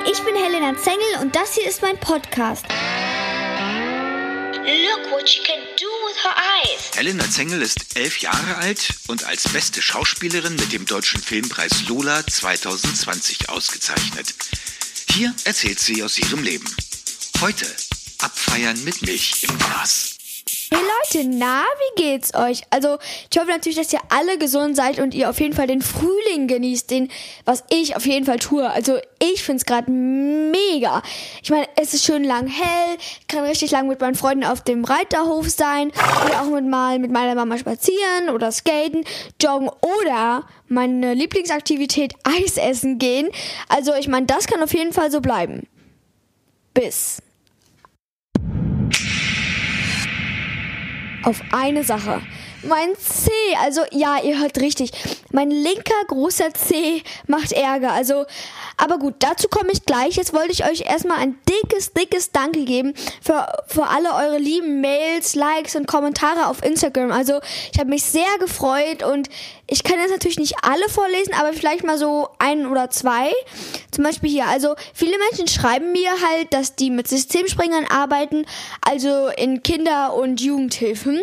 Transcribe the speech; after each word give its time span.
Hi, 0.00 0.10
ich 0.10 0.22
bin 0.22 0.34
Helena 0.34 0.76
Zengel 0.76 1.20
und 1.20 1.34
das 1.34 1.54
hier 1.54 1.66
ist 1.66 1.82
mein 1.82 1.98
Podcast. 1.98 2.64
Look 4.62 5.10
what 5.10 5.28
she 5.28 5.42
can 5.42 5.58
do 5.78 5.86
with 6.06 6.16
her 6.22 6.34
eyes. 6.36 6.96
Helena 6.96 7.28
Zengel 7.30 7.62
ist 7.62 7.96
elf 7.96 8.18
Jahre 8.18 8.56
alt 8.56 8.88
und 9.08 9.24
als 9.24 9.48
beste 9.48 9.82
Schauspielerin 9.82 10.56
mit 10.56 10.72
dem 10.72 10.86
Deutschen 10.86 11.22
Filmpreis 11.22 11.88
Lola 11.88 12.26
2020 12.26 13.48
ausgezeichnet. 13.48 14.34
Hier 15.10 15.34
erzählt 15.44 15.80
sie 15.80 16.02
aus 16.02 16.18
ihrem 16.18 16.42
Leben. 16.42 16.74
Heute 17.40 17.66
abfeiern 18.18 18.82
mit 18.84 19.02
Milch 19.02 19.42
im 19.42 19.58
Glas. 19.58 20.09
Hey 20.72 20.80
Leute, 20.80 21.28
na, 21.28 21.64
wie 21.64 22.02
geht's 22.02 22.34
euch? 22.34 22.62
Also, 22.70 22.98
ich 23.30 23.38
hoffe 23.38 23.50
natürlich, 23.50 23.76
dass 23.76 23.92
ihr 23.92 24.00
alle 24.08 24.38
gesund 24.38 24.76
seid 24.76 24.98
und 24.98 25.14
ihr 25.14 25.28
auf 25.28 25.40
jeden 25.40 25.54
Fall 25.54 25.66
den 25.66 25.82
Frühling 25.82 26.46
genießt, 26.46 26.90
den, 26.90 27.10
was 27.44 27.64
ich 27.70 27.96
auf 27.96 28.06
jeden 28.06 28.24
Fall 28.24 28.38
tue. 28.38 28.68
Also, 28.68 28.98
ich 29.18 29.42
find's 29.42 29.66
gerade 29.66 29.90
mega. 29.90 31.02
Ich 31.42 31.50
meine, 31.50 31.68
es 31.76 31.94
ist 31.94 32.04
schön 32.04 32.24
lang 32.24 32.46
hell, 32.46 32.96
kann 33.28 33.44
richtig 33.44 33.70
lang 33.72 33.88
mit 33.88 34.00
meinen 34.00 34.14
Freunden 34.14 34.44
auf 34.44 34.62
dem 34.62 34.84
Reiterhof 34.84 35.50
sein 35.50 35.90
oder 36.24 36.42
auch 36.42 36.50
mit 36.50 36.66
mal 36.66 36.98
mit 36.98 37.10
meiner 37.10 37.34
Mama 37.34 37.58
spazieren 37.58 38.30
oder 38.32 38.52
skaten, 38.52 39.04
joggen 39.40 39.70
oder 40.00 40.46
meine 40.68 41.14
Lieblingsaktivität 41.14 42.14
Eis 42.24 42.56
essen 42.56 42.98
gehen. 42.98 43.28
Also, 43.68 43.94
ich 43.94 44.08
meine, 44.08 44.26
das 44.26 44.46
kann 44.46 44.62
auf 44.62 44.72
jeden 44.72 44.92
Fall 44.92 45.10
so 45.10 45.20
bleiben. 45.20 45.66
Bis. 46.72 47.20
Auf 51.22 51.42
eine 51.52 51.84
Sache. 51.84 52.20
Mein 52.62 52.94
C, 52.96 53.30
also 53.62 53.82
ja, 53.90 54.22
ihr 54.22 54.38
hört 54.38 54.58
richtig. 54.60 54.92
Mein 55.32 55.50
linker 55.50 56.04
großer 56.08 56.52
C 56.52 57.02
macht 57.26 57.52
Ärger. 57.52 57.92
Also, 57.92 58.26
aber 58.76 58.98
gut, 58.98 59.14
dazu 59.20 59.48
komme 59.48 59.70
ich 59.72 59.86
gleich. 59.86 60.16
Jetzt 60.16 60.34
wollte 60.34 60.52
ich 60.52 60.64
euch 60.64 60.82
erstmal 60.82 61.18
ein 61.18 61.38
dickes, 61.48 61.94
dickes 61.94 62.32
Danke 62.32 62.64
geben 62.66 62.92
für, 63.22 63.46
für 63.66 63.86
alle 63.86 64.12
eure 64.12 64.38
lieben 64.38 64.82
Mails, 64.82 65.34
Likes 65.34 65.74
und 65.74 65.86
Kommentare 65.86 66.48
auf 66.48 66.62
Instagram. 66.62 67.12
Also, 67.12 67.40
ich 67.72 67.78
habe 67.78 67.88
mich 67.88 68.02
sehr 68.02 68.38
gefreut 68.38 69.02
und 69.02 69.30
ich 69.66 69.82
kann 69.82 69.98
jetzt 69.98 70.10
natürlich 70.10 70.38
nicht 70.38 70.56
alle 70.62 70.88
vorlesen, 70.90 71.32
aber 71.32 71.54
vielleicht 71.54 71.84
mal 71.84 71.96
so 71.96 72.28
ein 72.38 72.66
oder 72.66 72.90
zwei. 72.90 73.32
Zum 73.90 74.04
Beispiel 74.04 74.28
hier. 74.28 74.46
Also, 74.46 74.74
viele 74.92 75.16
Menschen 75.30 75.48
schreiben 75.48 75.92
mir 75.92 76.10
halt, 76.10 76.52
dass 76.52 76.76
die 76.76 76.90
mit 76.90 77.08
Systemspringern 77.08 77.86
arbeiten, 77.86 78.44
also 78.82 79.28
in 79.28 79.62
Kinder- 79.62 80.12
und 80.12 80.42
Jugendhilfen 80.42 81.22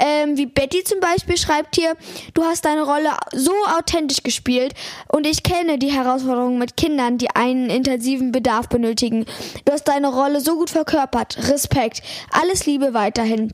ähm, 0.00 0.36
wie 0.36 0.46
Betty 0.46 0.82
zum 0.84 1.00
Beispiel 1.00 1.36
schreibt 1.36 1.76
hier, 1.76 1.96
du 2.34 2.42
hast 2.42 2.64
deine 2.64 2.82
Rolle 2.82 3.10
so 3.32 3.52
authentisch 3.78 4.22
gespielt 4.22 4.74
und 5.08 5.26
ich 5.26 5.42
kenne 5.42 5.78
die 5.78 5.92
Herausforderungen 5.92 6.58
mit 6.58 6.76
Kindern, 6.76 7.18
die 7.18 7.30
einen 7.30 7.70
intensiven 7.70 8.32
Bedarf 8.32 8.68
benötigen. 8.68 9.26
Du 9.64 9.72
hast 9.72 9.84
deine 9.84 10.08
Rolle 10.08 10.40
so 10.40 10.56
gut 10.56 10.70
verkörpert. 10.70 11.38
Respekt. 11.48 12.02
Alles 12.32 12.66
Liebe 12.66 12.94
weiterhin 12.94 13.52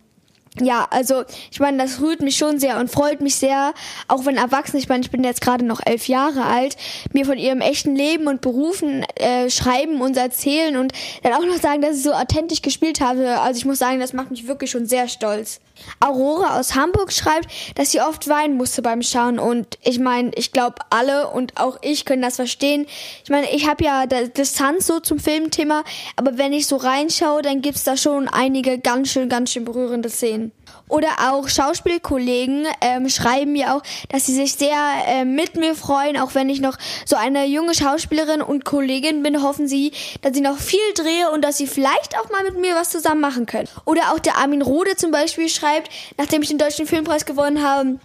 ja, 0.61 0.87
also 0.91 1.25
ich 1.51 1.61
meine, 1.61 1.83
das 1.83 2.01
rührt 2.01 2.23
mich 2.23 2.37
schon 2.37 2.59
sehr 2.59 2.79
und 2.79 2.91
freut 2.91 3.21
mich 3.21 3.35
sehr, 3.35 3.75
auch 4.09 4.25
wenn 4.25 4.37
Erwachsene, 4.37 4.81
ich 4.81 4.89
meine, 4.89 5.03
ich 5.03 5.11
bin 5.11 5.23
jetzt 5.23 5.43
gerade 5.43 5.65
noch 5.65 5.81
elf 5.85 6.09
Jahre 6.09 6.45
alt, 6.45 6.77
mir 7.13 7.27
von 7.27 7.37
ihrem 7.37 7.61
echten 7.61 7.95
Leben 7.95 8.27
und 8.27 8.41
Berufen 8.41 9.05
äh, 9.17 9.51
schreiben 9.51 10.01
und 10.01 10.17
erzählen 10.17 10.77
und 10.77 10.93
dann 11.23 11.35
auch 11.35 11.45
noch 11.45 11.61
sagen, 11.61 11.83
dass 11.83 11.97
ich 11.97 12.03
so 12.03 12.13
authentisch 12.13 12.63
gespielt 12.63 13.01
habe. 13.01 13.39
Also 13.41 13.59
ich 13.59 13.67
muss 13.67 13.79
sagen, 13.79 14.01
das 14.01 14.15
macht 14.15 14.31
mich 14.31 14.47
wirklich 14.47 14.71
schon 14.71 14.87
sehr 14.87 15.09
stolz. 15.09 15.61
Aurora 16.01 16.59
aus 16.59 16.75
Hamburg 16.75 17.13
schreibt, 17.13 17.51
dass 17.75 17.91
sie 17.91 18.01
oft 18.01 18.29
weinen 18.29 18.57
musste 18.57 18.83
beim 18.83 19.03
Schauen 19.03 19.39
und 19.39 19.79
ich 19.83 19.99
meine, 19.99 20.31
ich 20.35 20.53
glaube 20.53 20.77
alle 20.91 21.29
und 21.29 21.59
auch 21.61 21.79
ich 21.83 22.05
können 22.05 22.23
das 22.23 22.37
verstehen. 22.37 22.87
Ich 23.25 23.31
meine, 23.31 23.51
ich 23.53 23.69
habe 23.69 23.85
ja 23.85 24.07
Distanz 24.07 24.87
so 24.87 25.01
zum 25.01 25.19
Filmthema, 25.19 25.85
aber 26.17 26.39
wenn 26.39 26.53
ich 26.53 26.67
so 26.67 26.77
reinschaue, 26.77 27.43
dann 27.43 27.63
gibt's 27.63 27.85
da 27.85 27.97
schon 27.97 28.29
einige 28.29 28.79
ganz 28.79 29.11
schön, 29.11 29.29
ganz 29.29 29.53
schön 29.53 29.65
berührende 29.65 30.11
Szenen. 30.11 30.53
Oder 30.89 31.09
auch 31.31 31.49
Schauspielkollegen 31.49 32.67
ähm, 32.81 33.09
schreiben 33.09 33.53
mir 33.53 33.75
auch, 33.75 33.83
dass 34.09 34.27
sie 34.27 34.35
sich 34.35 34.55
sehr 34.55 34.79
äh, 35.07 35.25
mit 35.25 35.57
mir 35.57 35.75
freuen, 35.75 36.17
auch 36.17 36.35
wenn 36.35 36.49
ich 36.49 36.61
noch 36.61 36.79
so 37.05 37.17
eine 37.17 37.47
junge 37.47 37.75
Schauspielerin 37.75 38.41
und 38.41 38.65
Kollegin 38.65 39.23
bin, 39.23 39.43
hoffen 39.43 39.67
sie, 39.67 39.93
dass 40.23 40.37
ich 40.37 40.43
noch 40.43 40.59
viel 40.59 40.79
drehe 40.95 41.31
und 41.33 41.43
dass 41.43 41.57
sie 41.57 41.67
vielleicht 41.67 42.17
auch 42.19 42.31
mal 42.31 42.45
mit 42.45 42.61
mir 42.61 42.75
was 42.77 42.91
zusammen 42.91 43.21
machen 43.21 43.47
können. 43.47 43.69
Oder 43.85 44.13
auch 44.13 44.21
der 44.21 44.37
Armin 44.39 44.63
Rode 44.63 44.97
zum 44.97 45.11
Beispiel 45.11 45.49
schreibt, 45.49 45.91
nachdem 46.19 46.43
ich 46.43 46.49
den 46.49 46.59
Deutschen 46.59 46.87
Filmpreis 46.87 47.27
gewonnen 47.27 47.63
habe, 47.65 47.99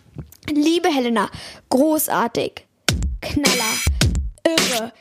liebe 0.50 0.90
Helena, 0.90 1.30
großartig, 1.70 2.66
Knaller, 3.22 3.78
irre, 4.44 4.92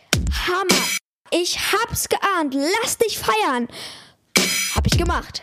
Hammer, 0.46 0.82
ich 1.30 1.58
hab's 1.72 2.08
geahnt, 2.08 2.54
lass 2.82 2.98
dich 2.98 3.18
feiern. 3.18 3.68
Hab 4.74 4.86
ich 4.86 4.98
gemacht 4.98 5.42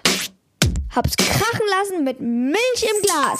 hab's 0.96 1.16
krachen 1.16 1.66
lassen 1.80 2.04
mit 2.04 2.20
Milch 2.20 2.84
im 2.84 3.02
Glas. 3.04 3.40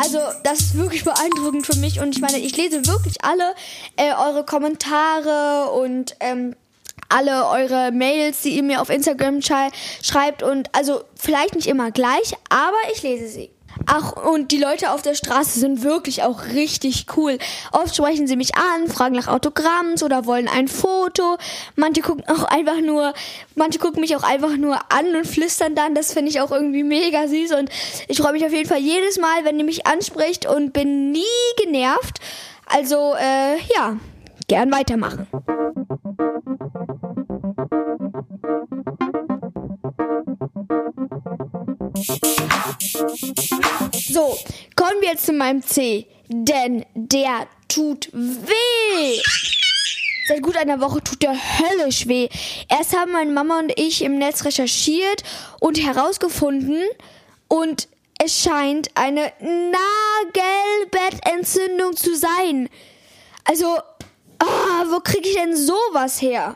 Also, 0.00 0.18
das 0.44 0.60
ist 0.60 0.76
wirklich 0.76 1.02
beeindruckend 1.02 1.66
für 1.66 1.76
mich 1.76 2.00
und 2.00 2.14
ich 2.14 2.20
meine, 2.20 2.38
ich 2.38 2.56
lese 2.56 2.86
wirklich 2.86 3.24
alle 3.24 3.54
äh, 3.96 4.12
eure 4.14 4.44
Kommentare 4.44 5.72
und 5.72 6.14
ähm, 6.20 6.54
alle 7.08 7.48
eure 7.48 7.90
Mails, 7.90 8.42
die 8.42 8.50
ihr 8.50 8.62
mir 8.62 8.80
auf 8.80 8.88
Instagram 8.88 9.40
schreibt 9.42 10.42
und 10.42 10.74
also 10.74 11.02
vielleicht 11.16 11.56
nicht 11.56 11.66
immer 11.66 11.90
gleich, 11.90 12.34
aber 12.48 12.76
ich 12.92 13.02
lese 13.02 13.28
sie. 13.28 13.50
Ach, 13.92 14.12
und 14.12 14.52
die 14.52 14.58
Leute 14.58 14.92
auf 14.92 15.02
der 15.02 15.16
Straße 15.16 15.58
sind 15.58 15.82
wirklich 15.82 16.22
auch 16.22 16.44
richtig 16.54 17.06
cool. 17.16 17.38
Oft 17.72 17.96
sprechen 17.96 18.28
sie 18.28 18.36
mich 18.36 18.54
an, 18.54 18.86
fragen 18.86 19.16
nach 19.16 19.26
Autogramms 19.26 20.04
oder 20.04 20.26
wollen 20.26 20.46
ein 20.46 20.68
Foto. 20.68 21.38
Manche 21.74 22.00
gucken 22.00 22.22
auch 22.28 22.44
einfach 22.44 22.80
nur, 22.80 23.12
manche 23.56 23.80
gucken 23.80 24.00
mich 24.00 24.14
auch 24.14 24.22
einfach 24.22 24.56
nur 24.56 24.76
an 24.92 25.16
und 25.16 25.26
flüstern 25.26 25.74
dann. 25.74 25.96
Das 25.96 26.12
finde 26.12 26.30
ich 26.30 26.40
auch 26.40 26.52
irgendwie 26.52 26.84
mega 26.84 27.26
süß 27.26 27.50
und 27.58 27.68
ich 28.06 28.18
freue 28.18 28.32
mich 28.32 28.46
auf 28.46 28.52
jeden 28.52 28.68
Fall 28.68 28.78
jedes 28.78 29.18
Mal, 29.18 29.44
wenn 29.44 29.58
ihr 29.58 29.64
mich 29.64 29.88
anspricht 29.88 30.46
und 30.46 30.72
bin 30.72 31.10
nie 31.10 31.24
genervt. 31.60 32.20
Also, 32.66 33.14
äh, 33.16 33.56
ja, 33.74 33.96
gern 34.46 34.70
weitermachen. 34.70 35.26
So, 44.12 44.38
kommen 44.76 45.00
wir 45.00 45.08
jetzt 45.10 45.26
zu 45.26 45.32
meinem 45.32 45.62
C. 45.62 46.06
Denn 46.28 46.84
der 46.94 47.48
tut 47.68 48.08
weh. 48.12 49.20
Seit 50.28 50.42
gut 50.42 50.56
einer 50.56 50.80
Woche 50.80 51.02
tut 51.02 51.22
der 51.22 51.34
höllisch 51.34 52.06
weh. 52.06 52.28
Erst 52.68 52.96
haben 52.96 53.10
meine 53.12 53.32
Mama 53.32 53.58
und 53.58 53.72
ich 53.78 54.02
im 54.02 54.18
Netz 54.18 54.44
recherchiert 54.44 55.24
und 55.58 55.82
herausgefunden 55.82 56.84
und 57.48 57.88
es 58.22 58.42
scheint 58.42 58.90
eine 58.94 59.32
Nagelbettentzündung 59.40 61.96
zu 61.96 62.14
sein. 62.16 62.68
Also, 63.44 63.78
oh, 64.40 64.84
wo 64.90 65.00
kriege 65.00 65.28
ich 65.28 65.34
denn 65.34 65.56
sowas 65.56 66.22
her? 66.22 66.54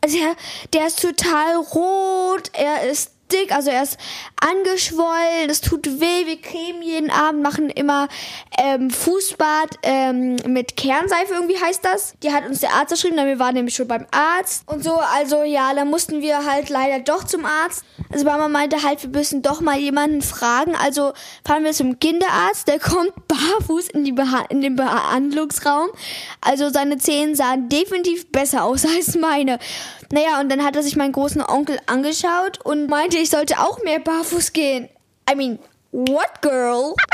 Also, 0.00 0.18
der, 0.18 0.36
der 0.72 0.86
ist 0.86 1.00
total 1.00 1.56
rot, 1.56 2.52
er 2.52 2.88
ist 2.88 3.10
dick, 3.32 3.50
also 3.52 3.70
er 3.70 3.82
ist 3.82 3.98
angeschwollen, 4.40 5.50
es 5.50 5.60
tut 5.60 5.86
weh, 6.00 6.26
wir 6.26 6.40
cremen 6.40 6.82
jeden 6.82 7.10
Abend, 7.10 7.42
machen 7.42 7.70
immer 7.70 8.08
ähm, 8.56 8.90
Fußbad 8.90 9.78
ähm, 9.82 10.36
mit 10.46 10.76
Kernseife, 10.76 11.34
irgendwie 11.34 11.60
heißt 11.60 11.84
das. 11.84 12.14
Die 12.22 12.32
hat 12.32 12.46
uns 12.46 12.60
der 12.60 12.74
Arzt 12.74 12.92
geschrieben, 12.92 13.16
denn 13.16 13.26
wir 13.26 13.38
waren 13.38 13.54
nämlich 13.54 13.74
schon 13.74 13.88
beim 13.88 14.06
Arzt 14.10 14.62
und 14.66 14.84
so, 14.84 14.94
also 14.94 15.42
ja, 15.42 15.74
da 15.74 15.84
mussten 15.84 16.22
wir 16.22 16.44
halt 16.44 16.68
leider 16.68 17.00
doch 17.00 17.24
zum 17.24 17.44
Arzt. 17.44 17.84
Also 18.12 18.24
Mama 18.24 18.48
meinte 18.48 18.82
halt, 18.82 19.02
wir 19.02 19.10
müssen 19.10 19.42
doch 19.42 19.60
mal 19.60 19.78
jemanden 19.78 20.22
fragen, 20.22 20.74
also 20.76 21.12
fahren 21.44 21.64
wir 21.64 21.72
zum 21.72 21.98
Kinderarzt, 21.98 22.68
der 22.68 22.78
kommt 22.78 23.12
barfuß 23.26 23.88
in, 23.88 24.04
die 24.04 24.12
Beha 24.12 24.44
in 24.48 24.60
den 24.60 24.76
Behandlungsraum. 24.76 25.88
Also 26.40 26.70
seine 26.70 26.98
Zähne 26.98 27.34
sahen 27.34 27.68
definitiv 27.68 28.30
besser 28.30 28.64
aus 28.64 28.84
als 28.96 29.16
meine. 29.16 29.58
Naja, 30.10 30.40
und 30.40 30.48
dann 30.48 30.64
hat 30.64 30.74
er 30.74 30.82
sich 30.82 30.96
meinen 30.96 31.12
großen 31.12 31.42
Onkel 31.42 31.78
angeschaut 31.86 32.64
und 32.64 32.88
meinte, 32.88 33.18
ich 33.18 33.28
sollte 33.28 33.58
auch 33.58 33.82
mehr 33.82 33.98
barfuß 33.98 34.27
gehen. 34.52 34.88
I 35.30 35.34
mean, 35.34 35.58
what 35.92 36.40
girl? 36.40 36.94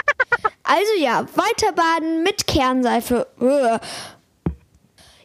Also 0.66 0.92
ja, 0.98 1.26
weiter 1.34 1.72
baden 1.74 2.22
mit 2.22 2.46
Kernseife. 2.46 3.26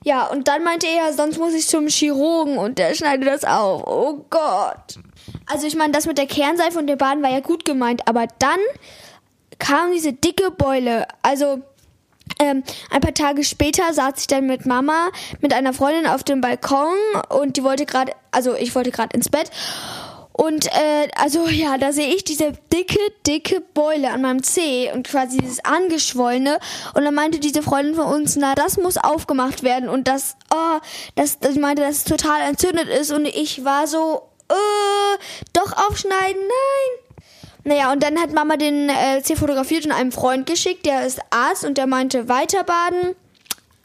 Ja, 0.04 0.28
und 0.28 0.48
dann 0.50 0.64
meinte 0.64 0.86
er, 0.86 1.14
sonst 1.14 1.38
muss 1.38 1.54
ich 1.54 1.68
zum 1.68 1.88
Chirurgen 1.88 2.58
und 2.58 2.78
der 2.78 2.94
schneidet 2.94 3.28
das 3.28 3.46
auf. 3.46 3.88
Oh 3.88 4.26
Gott. 4.30 5.00
Also 5.46 5.66
ich 5.66 5.76
meine, 5.76 5.94
das 5.94 6.06
mit 6.06 6.18
der 6.18 6.28
Kernseife 6.28 6.78
und 6.78 6.88
der 6.88 6.98
Baden 6.98 7.24
war 7.24 7.32
ja 7.32 7.40
gut 7.40 7.64
gemeint, 7.64 8.08
aber 8.08 8.28
dann 8.40 8.60
kam 9.60 9.92
diese 9.94 10.14
dicke 10.14 10.52
Beule. 10.52 11.08
Also 11.22 11.62
ähm, 12.40 12.64
ein 12.92 13.02
paar 13.02 13.14
Tage 13.14 13.44
später 13.44 13.94
saß 13.94 14.14
ich 14.18 14.28
dann 14.28 14.46
mit 14.46 14.66
Mama 14.66 15.10
mit 15.42 15.54
einer 15.54 15.74
Freundin 15.74 16.08
auf 16.08 16.24
dem 16.24 16.42
Balkon 16.42 16.96
und 17.30 17.58
die 17.58 17.64
wollte 17.64 17.86
gerade, 17.86 18.14
also 18.32 18.56
ich 18.56 18.76
wollte 18.76 18.92
gerade 18.92 19.16
ins 19.16 19.30
Bett 19.30 19.50
Und 20.40 20.68
äh, 20.68 21.10
also 21.18 21.50
ja, 21.50 21.78
da 21.78 21.92
sehe 21.92 22.16
ich 22.16 22.24
diese 22.24 22.54
dicke, 22.72 22.98
dicke 23.28 23.60
Beule 23.74 24.10
an 24.10 24.22
meinem 24.22 24.42
Zeh 24.42 24.90
und 24.90 25.06
quasi 25.06 25.38
dieses 25.38 25.66
angeschwollene. 25.66 26.60
Und 26.94 27.04
dann 27.04 27.14
meinte 27.14 27.40
diese 27.40 27.62
Freundin 27.62 27.96
von 27.96 28.06
uns, 28.06 28.38
na, 28.38 28.56
das 28.56 28.78
muss 28.78 28.96
aufgemacht 28.96 29.64
werden. 29.64 29.90
Und 29.90 30.08
das, 30.08 30.38
oh, 30.54 30.80
das, 31.16 31.40
das 31.40 31.56
meinte, 31.56 31.82
dass 31.82 31.98
es 31.98 32.04
total 32.06 32.40
entzündet 32.48 32.88
ist. 32.88 33.12
Und 33.12 33.26
ich 33.26 33.66
war 33.66 33.86
so, 33.86 34.30
äh, 34.48 35.18
doch 35.52 35.74
aufschneiden, 35.74 36.42
nein. 36.42 37.18
Naja, 37.66 37.92
und 37.92 38.02
dann 38.02 38.18
hat 38.18 38.32
Mama 38.32 38.56
den 38.56 38.88
äh, 38.88 39.22
Zeh 39.22 39.36
fotografiert 39.36 39.86
und 39.86 39.92
einem 39.92 40.14
Freund 40.14 40.46
geschickt, 40.46 40.86
der 40.86 41.06
ist 41.06 41.20
Arzt 41.32 41.66
und 41.66 41.78
der 41.78 41.86
meinte 41.86 42.30
weiterbaden. 42.30 43.18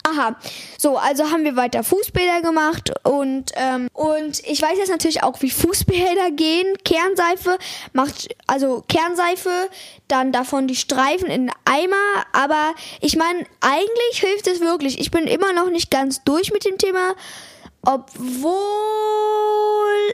Aha, 0.07 0.37
so, 0.77 0.99
also 0.99 1.31
haben 1.31 1.45
wir 1.45 1.57
weiter 1.57 1.83
Fußbäder 1.83 2.43
gemacht 2.43 2.93
und, 3.05 3.53
ähm, 3.57 3.89
und 3.95 4.47
ich 4.47 4.61
weiß 4.61 4.77
jetzt 4.77 4.91
natürlich 4.91 5.23
auch, 5.23 5.41
wie 5.41 5.51
Fußbäder 5.51 6.31
gehen. 6.31 6.77
Kernseife 6.85 7.57
macht, 7.95 8.29
also 8.47 8.85
Kernseife, 8.87 9.71
dann 10.07 10.31
davon 10.31 10.69
die 10.69 10.77
Streifen 10.77 11.29
in 11.29 11.51
Eimer, 11.65 12.27
aber 12.35 12.75
ich 13.01 13.17
meine, 13.17 13.47
eigentlich 13.63 14.21
hilft 14.21 14.47
es 14.47 14.61
wirklich. 14.61 14.99
Ich 15.01 15.11
bin 15.11 15.27
immer 15.27 15.55
noch 15.55 15.71
nicht 15.71 15.91
ganz 15.91 16.23
durch 16.23 16.53
mit 16.53 16.67
dem 16.67 16.77
Thema, 16.77 17.15
obwohl 17.81 18.55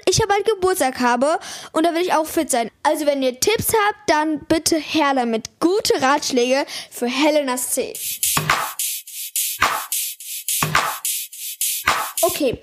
ich 0.08 0.18
ja 0.18 0.26
bald 0.28 0.44
Geburtstag 0.44 1.00
habe 1.00 1.40
und 1.72 1.84
da 1.84 1.94
will 1.94 2.02
ich 2.02 2.14
auch 2.14 2.26
fit 2.26 2.48
sein. 2.48 2.70
Also 2.84 3.06
wenn 3.06 3.24
ihr 3.24 3.40
Tipps 3.40 3.72
habt, 3.72 4.08
dann 4.08 4.38
bitte 4.46 4.76
her 4.76 5.14
damit. 5.16 5.50
Gute 5.58 6.00
Ratschläge 6.00 6.64
für 6.92 7.06
Helenas 7.06 7.72
C. 7.72 7.92
Okay, 12.22 12.58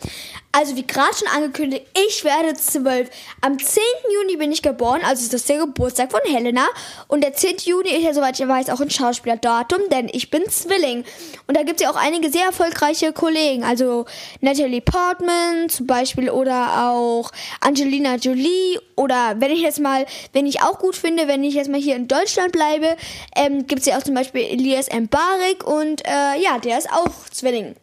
also 0.51 0.75
wie 0.75 0.85
gerade 0.85 1.15
schon 1.15 1.27
angekündigt, 1.27 1.85
ich 2.07 2.23
werde 2.23 2.53
zwölf. 2.55 3.09
Am 3.41 3.59
10. 3.59 3.81
Juni 4.13 4.37
bin 4.37 4.51
ich 4.51 4.61
geboren, 4.61 5.01
also 5.03 5.21
ist 5.21 5.33
das 5.33 5.45
der 5.45 5.59
Geburtstag 5.59 6.11
von 6.11 6.21
Helena. 6.25 6.65
Und 7.07 7.23
der 7.23 7.33
10. 7.33 7.57
Juni 7.65 7.89
ist 7.89 8.03
ja, 8.03 8.13
soweit 8.13 8.39
ich 8.39 8.47
weiß, 8.47 8.69
auch 8.69 8.79
ein 8.79 8.89
Schauspielerdatum, 8.89 9.89
denn 9.91 10.09
ich 10.11 10.29
bin 10.29 10.49
Zwilling. 10.49 11.05
Und 11.47 11.57
da 11.57 11.63
gibt 11.63 11.79
es 11.79 11.83
ja 11.83 11.91
auch 11.91 11.95
einige 11.95 12.31
sehr 12.31 12.45
erfolgreiche 12.45 13.13
Kollegen, 13.13 13.63
also 13.63 14.05
Natalie 14.41 14.81
Portman 14.81 15.69
zum 15.69 15.87
Beispiel 15.87 16.29
oder 16.29 16.91
auch 16.91 17.31
Angelina 17.61 18.15
Jolie. 18.15 18.79
Oder 18.95 19.35
wenn 19.39 19.51
ich 19.51 19.61
jetzt 19.61 19.79
mal, 19.79 20.05
wenn 20.33 20.45
ich 20.45 20.61
auch 20.61 20.79
gut 20.79 20.95
finde, 20.95 21.27
wenn 21.27 21.43
ich 21.43 21.53
jetzt 21.53 21.69
mal 21.69 21.79
hier 21.79 21.95
in 21.95 22.07
Deutschland 22.07 22.51
bleibe, 22.51 22.95
ähm, 23.35 23.67
gibt 23.67 23.81
es 23.81 23.85
ja 23.85 23.97
auch 23.97 24.03
zum 24.03 24.15
Beispiel 24.15 24.41
Elias 24.41 24.87
Mbarek 24.91 25.65
und 25.65 26.05
äh, 26.05 26.39
ja, 26.41 26.57
der 26.57 26.77
ist 26.77 26.91
auch 26.91 27.11
Zwilling. 27.31 27.75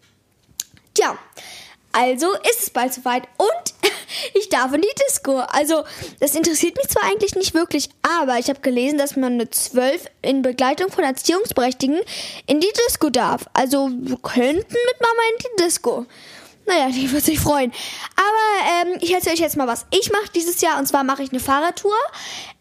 Tja, 0.95 1.19
also 1.95 2.33
ist 2.51 2.63
es 2.63 2.71
bald 2.71 2.93
soweit 2.93 3.23
und 3.37 3.75
ich 4.35 4.49
darf 4.49 4.73
in 4.73 4.83
die 4.83 4.89
Disco. 5.09 5.39
Also, 5.39 5.85
das 6.21 6.35
interessiert 6.35 6.77
mich 6.77 6.89
zwar 6.89 7.05
eigentlich 7.05 7.35
nicht 7.37 7.55
wirklich, 7.55 7.89
aber 8.03 8.39
ich 8.39 8.49
habe 8.49 8.61
gelesen, 8.61 8.99
dass 8.99 9.17
man 9.17 9.37
mit 9.37 9.55
zwölf 9.55 10.07
in 10.21 10.43
Begleitung 10.43 10.91
von 10.91 11.05
Erziehungsberechtigten 11.05 12.01
in 12.47 12.61
die 12.61 12.73
Disco 12.87 13.11
darf. 13.11 13.47
Also, 13.53 13.89
wir 13.91 14.19
könnten 14.19 14.57
mit 14.57 15.01
Mama 15.01 15.23
in 15.33 15.39
die 15.39 15.65
Disco. 15.65 16.07
Naja, 16.67 16.89
die 16.89 17.11
wird 17.13 17.23
sich 17.23 17.39
freuen. 17.39 17.73
Aber 18.17 18.91
ähm, 18.91 18.99
ich 19.01 19.13
erzähle 19.13 19.35
euch 19.35 19.41
jetzt 19.41 19.57
mal, 19.57 19.67
was 19.67 19.85
ich 19.91 20.11
mache 20.11 20.31
dieses 20.35 20.61
Jahr. 20.63 20.79
Und 20.79 20.87
zwar 20.87 21.05
mache 21.05 21.23
ich 21.23 21.31
eine 21.31 21.41
Fahrradtour 21.41 21.97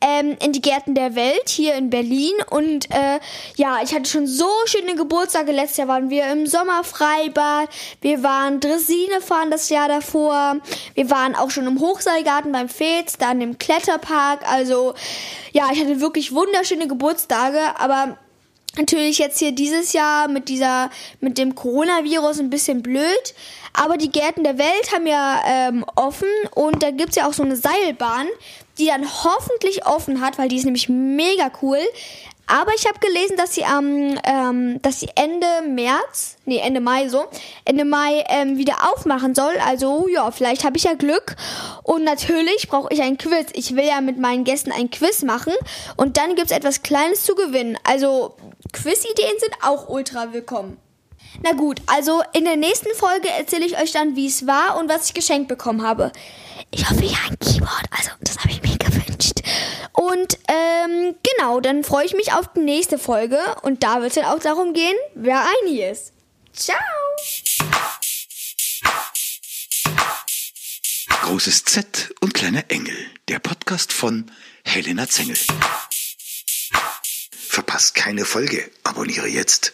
ähm, 0.01 0.35
in 0.43 0.51
die 0.51 0.61
Gärten 0.61 0.93
der 0.93 1.15
Welt 1.15 1.47
hier 1.47 1.75
in 1.75 1.89
Berlin. 1.89 2.33
Und 2.49 2.91
äh, 2.91 3.19
ja, 3.55 3.79
ich 3.81 3.93
hatte 3.93 4.09
schon 4.09 4.27
so 4.27 4.49
schöne 4.65 4.95
Geburtstage. 4.95 5.53
Letztes 5.53 5.77
Jahr 5.77 5.87
waren 5.87 6.09
wir 6.09 6.29
im 6.31 6.47
Sommerfreibad. 6.47 7.69
Wir 8.01 8.23
waren 8.23 8.59
Dressine 8.59 9.21
fahren 9.21 9.51
das 9.51 9.69
Jahr 9.69 9.87
davor. 9.87 10.57
Wir 10.95 11.09
waren 11.09 11.35
auch 11.35 11.49
schon 11.49 11.65
im 11.65 11.79
Hochseilgarten 11.79 12.51
beim 12.51 12.67
Fez, 12.67 13.17
dann 13.17 13.39
im 13.39 13.57
Kletterpark. 13.57 14.41
Also 14.51 14.95
ja, 15.53 15.69
ich 15.71 15.79
hatte 15.79 16.01
wirklich 16.01 16.33
wunderschöne 16.33 16.89
Geburtstage. 16.89 17.59
Aber 17.77 18.17
natürlich 18.77 19.19
jetzt 19.19 19.39
hier 19.39 19.51
dieses 19.51 19.93
Jahr 19.93 20.27
mit 20.27 20.49
dieser, 20.49 20.89
mit 21.19 21.37
dem 21.37 21.55
Coronavirus 21.55 22.39
ein 22.39 22.49
bisschen 22.49 22.81
blöd. 22.81 23.33
Aber 23.73 23.97
die 23.97 24.11
Gärten 24.11 24.43
der 24.43 24.57
Welt 24.57 24.91
haben 24.93 25.07
ja 25.07 25.41
ähm, 25.47 25.85
offen 25.95 26.27
und 26.53 26.83
da 26.83 26.91
gibt's 26.91 27.15
ja 27.15 27.27
auch 27.27 27.33
so 27.33 27.43
eine 27.43 27.55
Seilbahn, 27.55 28.27
die 28.77 28.87
dann 28.87 29.03
hoffentlich 29.03 29.85
offen 29.85 30.21
hat, 30.21 30.37
weil 30.37 30.47
die 30.47 30.57
ist 30.57 30.65
nämlich 30.65 30.89
mega 30.89 31.51
cool. 31.61 31.79
Aber 32.45 32.71
ich 32.75 32.85
habe 32.85 32.99
gelesen, 32.99 33.37
dass 33.37 33.55
sie 33.55 33.63
am, 33.63 34.19
ähm, 34.25 34.81
dass 34.81 34.99
sie 34.99 35.07
Ende 35.15 35.47
März, 35.67 36.35
nee 36.45 36.57
Ende 36.57 36.81
Mai 36.81 37.07
so, 37.07 37.23
Ende 37.63 37.85
Mai 37.85 38.23
ähm, 38.27 38.57
wieder 38.57 38.91
aufmachen 38.91 39.33
soll. 39.33 39.53
Also 39.65 40.07
ja, 40.09 40.29
vielleicht 40.29 40.65
habe 40.65 40.75
ich 40.75 40.83
ja 40.83 40.93
Glück. 40.93 41.37
Und 41.83 42.03
natürlich 42.03 42.67
brauche 42.67 42.93
ich 42.93 43.01
ein 43.01 43.17
Quiz. 43.17 43.47
Ich 43.53 43.75
will 43.75 43.85
ja 43.85 44.01
mit 44.01 44.17
meinen 44.17 44.43
Gästen 44.43 44.73
ein 44.73 44.91
Quiz 44.91 45.23
machen 45.23 45.53
und 45.95 46.17
dann 46.17 46.35
gibt's 46.35 46.51
etwas 46.51 46.83
Kleines 46.83 47.23
zu 47.23 47.33
gewinnen. 47.33 47.77
Also 47.85 48.35
Quiz-Ideen 48.73 49.39
sind 49.39 49.53
auch 49.61 49.87
ultra 49.87 50.33
willkommen. 50.33 50.77
Na 51.41 51.53
gut, 51.53 51.81
also 51.85 52.21
in 52.33 52.43
der 52.43 52.57
nächsten 52.57 52.93
Folge 52.95 53.29
erzähle 53.29 53.65
ich 53.65 53.79
euch 53.79 53.91
dann, 53.91 54.15
wie 54.15 54.27
es 54.27 54.45
war 54.45 54.77
und 54.77 54.89
was 54.89 55.07
ich 55.07 55.13
geschenkt 55.13 55.47
bekommen 55.47 55.83
habe. 55.83 56.11
Ich 56.71 56.89
hoffe, 56.89 57.05
ja, 57.05 57.17
ein 57.29 57.39
Keyboard. 57.39 57.85
Also, 57.91 58.11
das 58.21 58.37
habe 58.39 58.49
ich 58.49 58.61
mir 58.61 58.77
gewünscht. 58.77 59.41
Und 59.93 60.37
ähm, 60.47 61.15
genau, 61.37 61.59
dann 61.59 61.83
freue 61.83 62.05
ich 62.05 62.13
mich 62.13 62.33
auf 62.33 62.51
die 62.55 62.61
nächste 62.61 62.97
Folge. 62.97 63.39
Und 63.61 63.83
da 63.83 64.01
wird 64.01 64.09
es 64.09 64.15
dann 64.15 64.25
auch 64.25 64.39
darum 64.39 64.73
gehen, 64.73 64.95
wer 65.15 65.45
Eini 65.61 65.83
ist. 65.83 66.11
Ciao! 66.53 66.77
Großes 71.21 71.63
Z 71.63 72.13
und 72.21 72.33
kleiner 72.33 72.65
Engel. 72.69 72.97
Der 73.29 73.39
Podcast 73.39 73.93
von 73.93 74.29
Helena 74.65 75.07
Zengel. 75.07 75.37
Verpasst 77.73 77.95
keine 77.95 78.23
Folge. 78.23 78.69
Abonniere 78.83 79.27
jetzt. 79.27 79.73